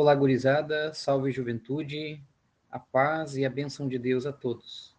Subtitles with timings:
[0.00, 2.22] Olá, gurizada, salve juventude,
[2.70, 4.94] a paz e a bênção de Deus a todos.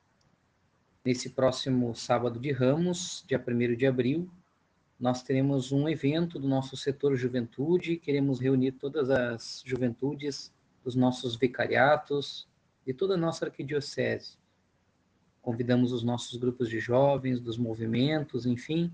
[1.06, 4.30] Nesse próximo sábado de Ramos, dia 1 de abril,
[5.00, 11.38] nós teremos um evento do nosso setor juventude, queremos reunir todas as juventudes dos nossos
[11.38, 12.46] vicariatos,
[12.86, 14.38] de toda a nossa arquidiocese.
[15.42, 18.92] Convidamos os nossos grupos de jovens, dos movimentos, enfim,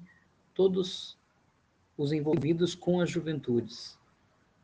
[0.54, 1.18] todos
[1.98, 3.98] os envolvidos com as juventudes.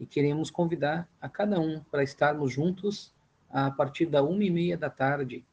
[0.01, 3.13] E queremos convidar a cada um para estarmos juntos
[3.47, 5.45] a partir da uma e meia da tarde,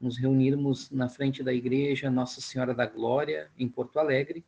[0.00, 4.44] nos reunirmos na frente da igreja Nossa Senhora da Glória, em Porto Alegre.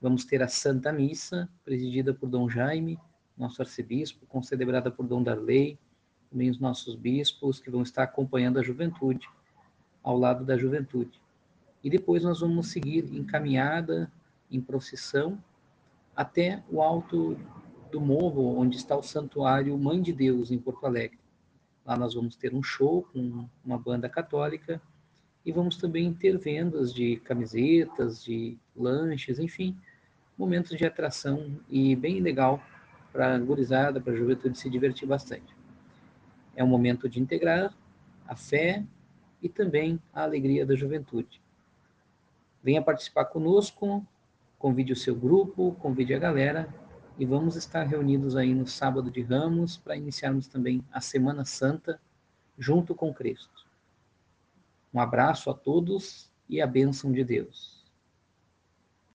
[0.00, 2.96] Vamos ter a Santa Missa, presidida por Dom Jaime,
[3.36, 5.76] nosso arcebispo, concelebrada por Dom Darley,
[6.30, 9.28] também os nossos bispos que vão estar acompanhando a juventude,
[10.00, 11.20] ao lado da juventude.
[11.82, 14.08] E depois nós vamos seguir em caminhada,
[14.48, 15.42] em procissão,
[16.14, 17.36] até o alto
[17.90, 21.18] do morro onde está o santuário Mãe de Deus, em Porto Alegre.
[21.84, 24.80] Lá nós vamos ter um show com uma banda católica
[25.44, 29.76] e vamos também ter vendas de camisetas, de lanches, enfim,
[30.38, 32.62] momentos de atração e bem legal
[33.12, 35.54] para a gurizada, para a juventude se divertir bastante.
[36.54, 37.74] É um momento de integrar
[38.26, 38.84] a fé
[39.42, 41.40] e também a alegria da juventude.
[42.62, 44.06] Venha participar conosco,
[44.58, 46.68] convide o seu grupo, convide a galera
[47.18, 52.00] e vamos estar reunidos aí no sábado de Ramos para iniciarmos também a Semana Santa
[52.58, 53.66] junto com Cristo.
[54.92, 57.79] Um abraço a todos e a bênção de Deus.